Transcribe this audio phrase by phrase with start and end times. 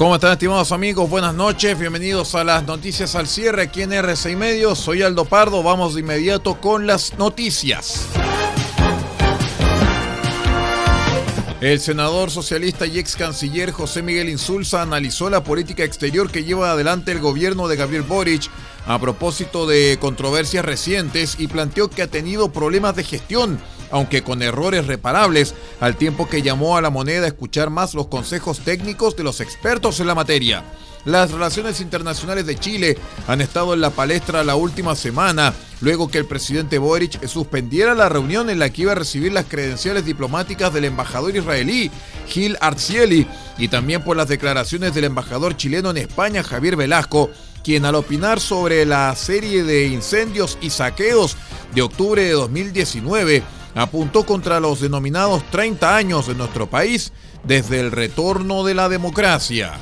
[0.00, 1.10] ¿Cómo están estimados amigos?
[1.10, 4.74] Buenas noches, bienvenidos a las noticias al cierre aquí en R6 Medio.
[4.74, 8.06] Soy Aldo Pardo, vamos de inmediato con las noticias.
[11.60, 16.70] El senador socialista y ex canciller José Miguel Insulza analizó la política exterior que lleva
[16.70, 18.50] adelante el gobierno de Gabriel Boric
[18.86, 24.42] a propósito de controversias recientes y planteó que ha tenido problemas de gestión aunque con
[24.42, 29.16] errores reparables, al tiempo que llamó a la moneda a escuchar más los consejos técnicos
[29.16, 30.64] de los expertos en la materia.
[31.06, 36.18] Las relaciones internacionales de Chile han estado en la palestra la última semana, luego que
[36.18, 40.74] el presidente Boric suspendiera la reunión en la que iba a recibir las credenciales diplomáticas
[40.74, 41.90] del embajador israelí,
[42.26, 47.30] Gil Arzieli, y también por las declaraciones del embajador chileno en España, Javier Velasco,
[47.64, 51.36] quien al opinar sobre la serie de incendios y saqueos
[51.74, 53.42] de octubre de 2019,
[53.74, 57.12] apuntó contra los denominados 30 años de nuestro país
[57.44, 59.78] desde el retorno de la democracia.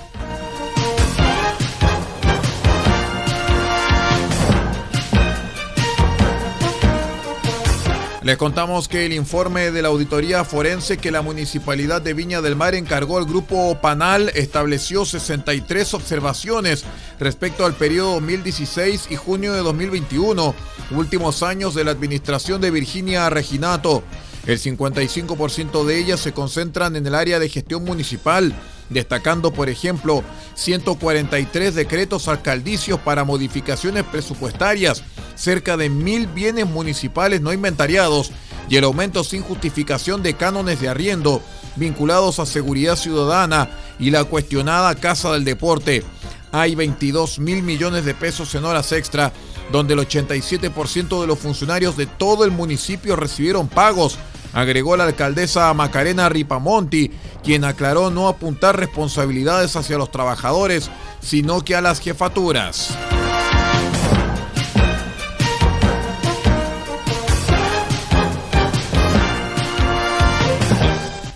[8.29, 12.57] Les contamos que el informe de la auditoría forense que la municipalidad de Viña del
[12.57, 16.85] Mar encargó al grupo Panal estableció 63 observaciones
[17.19, 20.55] respecto al periodo 2016 y junio de 2021,
[20.91, 24.03] últimos años de la administración de Virginia Reginato.
[24.45, 28.55] El 55% de ellas se concentran en el área de gestión municipal,
[28.91, 30.23] destacando, por ejemplo,
[30.55, 35.03] 143 decretos alcaldicios para modificaciones presupuestarias,
[35.35, 38.33] cerca de mil bienes municipales no inventariados
[38.69, 41.43] y el aumento sin justificación de cánones de arriendo
[41.77, 46.05] vinculados a seguridad ciudadana y la cuestionada Casa del Deporte.
[46.53, 49.33] Hay 22 mil millones de pesos en horas extra,
[49.71, 54.19] donde el 87% de los funcionarios de todo el municipio recibieron pagos,
[54.53, 57.11] agregó la alcaldesa Macarena Ripamonti,
[57.43, 62.97] quien aclaró no apuntar responsabilidades hacia los trabajadores, sino que a las jefaturas.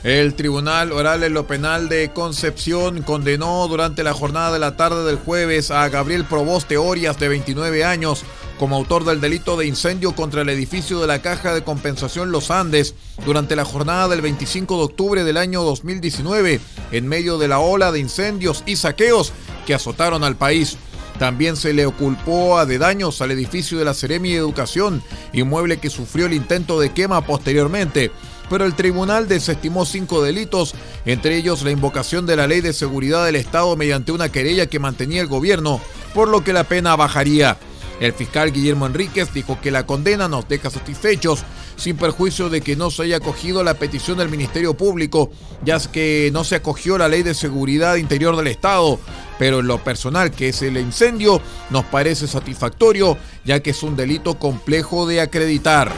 [0.05, 5.05] El Tribunal Oral en lo Penal de Concepción condenó durante la jornada de la tarde
[5.05, 8.25] del jueves a Gabriel Proboste Orias, de 29 años,
[8.63, 12.53] como autor del delito de incendio contra el edificio de la Caja de Compensación Los
[12.53, 12.95] Andes
[13.27, 16.61] durante la jornada del 25 de octubre del año 2019,
[16.93, 19.33] en medio de la ola de incendios y saqueos
[19.67, 20.77] que azotaron al país.
[21.19, 25.03] También se le oculpó de daños al edificio de la Seremi de Educación,
[25.33, 28.13] inmueble que sufrió el intento de quema posteriormente
[28.51, 30.75] pero el tribunal desestimó cinco delitos,
[31.07, 34.79] entre ellos la invocación de la ley de seguridad del Estado mediante una querella que
[34.79, 35.81] mantenía el gobierno,
[36.13, 37.57] por lo que la pena bajaría.
[38.01, 41.45] El fiscal Guillermo Enríquez dijo que la condena nos deja satisfechos,
[41.77, 45.31] sin perjuicio de que no se haya acogido la petición del Ministerio Público,
[45.65, 48.99] ya que no se acogió la ley de seguridad interior del Estado,
[49.39, 53.97] pero en lo personal que es el incendio nos parece satisfactorio, ya que es un
[53.97, 55.93] delito complejo de acreditar.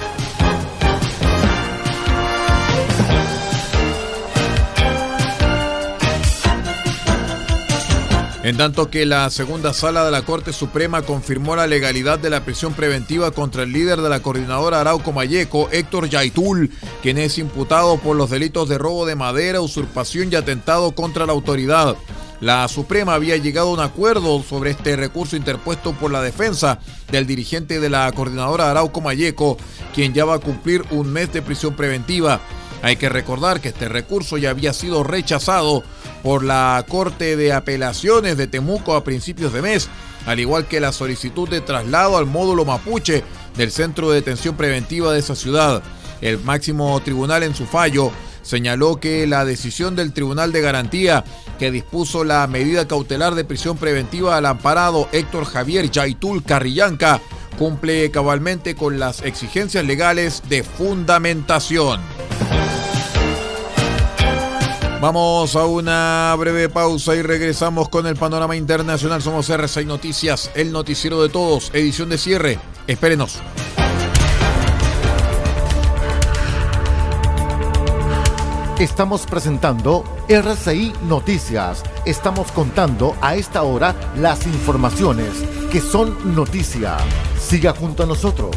[8.44, 12.44] En tanto que la segunda sala de la Corte Suprema confirmó la legalidad de la
[12.44, 16.70] prisión preventiva contra el líder de la coordinadora Arauco Mayeco, Héctor Yaitul,
[17.00, 21.32] quien es imputado por los delitos de robo de madera, usurpación y atentado contra la
[21.32, 21.96] autoridad.
[22.42, 26.80] La Suprema había llegado a un acuerdo sobre este recurso interpuesto por la defensa
[27.10, 29.56] del dirigente de la coordinadora Arauco Mayeco,
[29.94, 32.42] quien ya va a cumplir un mes de prisión preventiva.
[32.84, 35.82] Hay que recordar que este recurso ya había sido rechazado
[36.22, 39.88] por la Corte de Apelaciones de Temuco a principios de mes,
[40.26, 43.24] al igual que la solicitud de traslado al módulo mapuche
[43.56, 45.82] del Centro de Detención Preventiva de esa ciudad.
[46.20, 51.24] El máximo tribunal en su fallo señaló que la decisión del Tribunal de Garantía
[51.58, 57.22] que dispuso la medida cautelar de prisión preventiva al amparado Héctor Javier Yaitul Carrillanca
[57.58, 62.02] cumple cabalmente con las exigencias legales de fundamentación.
[65.04, 69.20] Vamos a una breve pausa y regresamos con el panorama internacional.
[69.20, 72.58] Somos R6 Noticias, el noticiero de todos, edición de cierre.
[72.86, 73.38] Espérenos.
[78.78, 81.82] Estamos presentando RCI Noticias.
[82.06, 85.28] Estamos contando a esta hora las informaciones
[85.70, 86.96] que son noticia.
[87.38, 88.56] Siga junto a nosotros.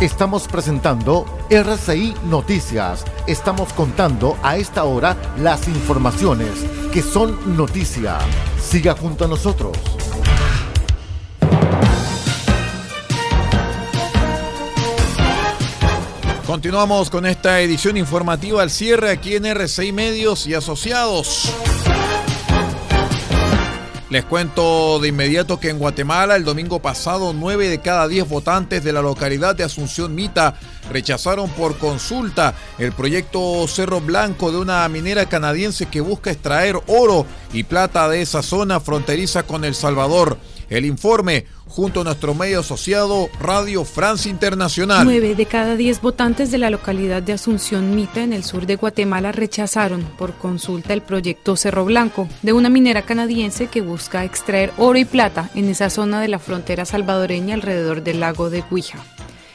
[0.00, 3.04] Estamos presentando RCI Noticias.
[3.26, 6.52] Estamos contando a esta hora las informaciones
[6.92, 8.18] que son noticia.
[8.62, 9.76] Siga junto a nosotros.
[16.46, 21.52] Continuamos con esta edición informativa al cierre aquí en RCI Medios y Asociados.
[24.10, 28.82] Les cuento de inmediato que en Guatemala el domingo pasado 9 de cada 10 votantes
[28.82, 30.54] de la localidad de Asunción Mita
[30.90, 37.26] rechazaron por consulta el proyecto Cerro Blanco de una minera canadiense que busca extraer oro
[37.52, 40.38] y plata de esa zona fronteriza con El Salvador.
[40.70, 45.04] El informe, junto a nuestro medio asociado Radio France Internacional.
[45.04, 48.76] Nueve de cada diez votantes de la localidad de Asunción Mita, en el sur de
[48.76, 54.72] Guatemala, rechazaron por consulta el proyecto Cerro Blanco, de una minera canadiense que busca extraer
[54.76, 58.98] oro y plata en esa zona de la frontera salvadoreña alrededor del lago de Guija.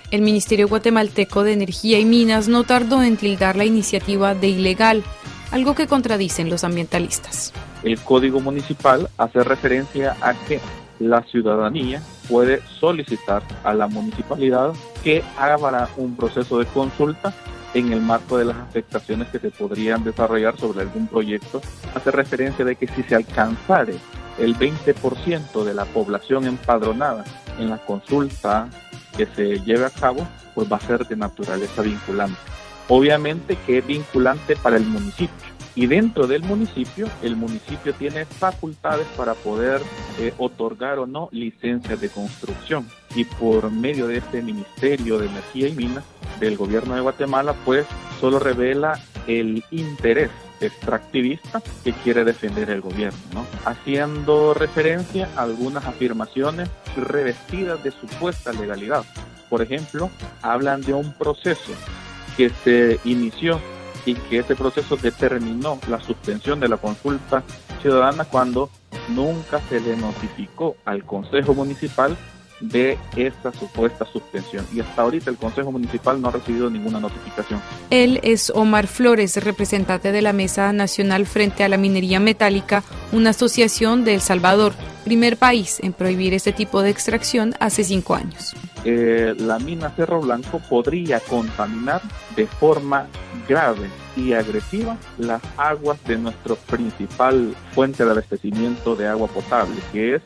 [0.10, 5.03] El Ministerio Guatemalteco de Energía y Minas no tardó en tildar la iniciativa de ilegal,
[5.51, 7.53] algo que contradicen los ambientalistas.
[7.84, 10.60] El Código Municipal hace referencia a que
[11.10, 17.33] la ciudadanía puede solicitar a la municipalidad que haga un proceso de consulta
[17.74, 21.62] en el marco de las afectaciones que se podrían desarrollar sobre algún proyecto.
[21.95, 23.95] Hace referencia de que si se alcanzare
[24.38, 27.24] el 20% de la población empadronada
[27.60, 28.69] en la consulta
[29.15, 32.38] que se lleve a cabo, pues va a ser de naturaleza vinculante.
[32.89, 39.08] Obviamente que es vinculante para el municipio y dentro del municipio, el municipio tiene facultades
[39.18, 39.82] para poder
[40.20, 42.88] eh, otorgar o no licencias de construcción.
[43.15, 46.03] Y por medio de este Ministerio de Energía y Minas
[46.39, 47.86] del gobierno de Guatemala, pues
[48.20, 50.30] solo revela el interés
[50.62, 53.46] extractivista que quiere defender el gobierno, ¿no?
[53.65, 59.03] haciendo referencia a algunas afirmaciones revestidas de supuesta legalidad.
[59.50, 60.10] Por ejemplo,
[60.42, 61.74] hablan de un proceso
[62.38, 63.60] que se inició
[64.05, 67.43] y que ese proceso determinó la suspensión de la consulta
[67.81, 68.69] ciudadana cuando
[69.10, 72.17] nunca se le notificó al Consejo Municipal
[72.60, 74.65] de esta supuesta suspensión.
[74.74, 77.62] Y hasta ahorita el Consejo Municipal no ha recibido ninguna notificación.
[77.89, 83.31] Él es Omar Flores, representante de la Mesa Nacional frente a la Minería Metálica, una
[83.31, 88.55] asociación de El Salvador, primer país en prohibir este tipo de extracción hace cinco años.
[88.86, 92.01] Eh, la mina Cerro Blanco podría contaminar
[92.36, 93.07] de forma
[93.48, 100.15] grave y agresiva las aguas de nuestro principal fuente de abastecimiento de agua potable, que
[100.15, 100.22] es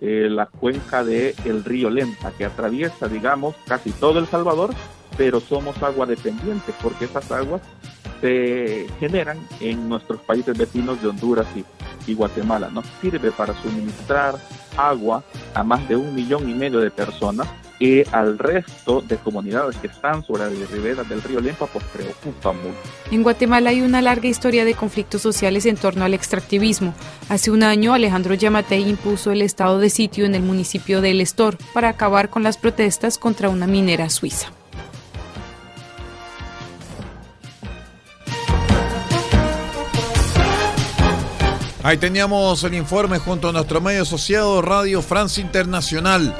[0.00, 4.70] eh, la cuenca del el río Lenta, que atraviesa, digamos, casi todo El Salvador,
[5.16, 7.60] pero somos agua dependientes porque esas aguas
[8.20, 11.64] se generan en nuestros países vecinos de Honduras y,
[12.14, 12.70] Guatemala.
[12.70, 14.36] Nos sirve para suministrar
[14.76, 15.22] agua
[15.54, 17.48] a más de un millón y medio de personas
[17.80, 22.52] y al resto de comunidades que están sobre las riberas del río Lempa pues preocupa
[22.52, 22.76] mucho.
[23.10, 26.94] En Guatemala hay una larga historia de conflictos sociales en torno al extractivismo.
[27.30, 31.20] Hace un año Alejandro Yamatei impuso el estado de sitio en el municipio de El
[31.22, 34.52] Estor para acabar con las protestas contra una minera suiza.
[41.90, 46.32] Ahí teníamos el informe junto a nuestro medio asociado Radio France Internacional.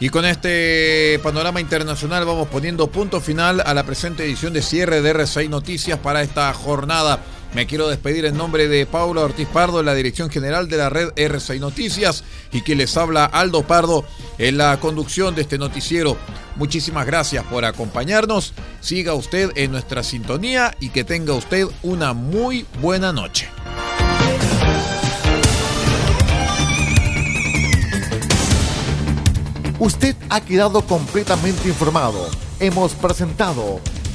[0.00, 5.02] Y con este panorama internacional vamos poniendo punto final a la presente edición de cierre
[5.02, 7.20] de R6 Noticias para esta jornada.
[7.54, 11.08] Me quiero despedir en nombre de Paula Ortiz Pardo, la dirección general de la red
[11.14, 14.04] R6 Noticias, y que les habla Aldo Pardo
[14.38, 16.16] en la conducción de este noticiero.
[16.56, 18.54] Muchísimas gracias por acompañarnos.
[18.80, 23.48] Siga usted en nuestra sintonía y que tenga usted una muy buena noche.
[29.80, 32.28] Usted ha quedado completamente informado.
[32.60, 33.80] hemos presentado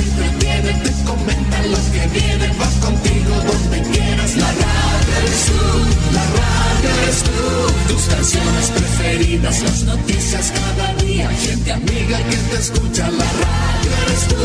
[0.00, 5.12] Te acompaña, te entretiene, te comenta los que vienen, vas contigo donde quieras, la radio
[5.18, 7.92] eres tú, la radio eres tú.
[7.92, 14.28] Tus canciones preferidas, las noticias cada día, gente amiga que te escucha, la radio eres
[14.28, 14.36] tú.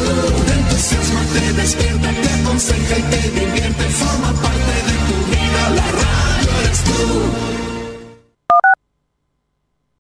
[0.46, 5.88] Te entusiasma, te despierta, te aconseja y te divierte, forma parte de tu vida, la
[5.92, 7.65] radio eres tú.